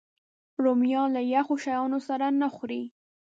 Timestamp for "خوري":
2.55-2.83